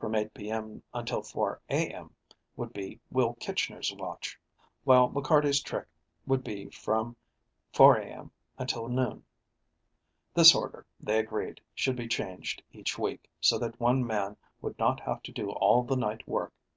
[0.00, 0.50] From 8:00 P.
[0.50, 0.82] M.
[0.92, 1.90] until 4:00 A.
[1.90, 2.12] M.
[2.56, 4.36] would be Will Kitchner's watch,
[4.82, 5.86] while McCarty's trick
[6.26, 7.14] would be from
[7.74, 8.04] 4:00 A.
[8.06, 8.30] M.
[8.58, 9.22] until noon.
[10.34, 14.98] This order, they agreed, should be changed each week, so that one man would not
[14.98, 16.52] have to do all the night work.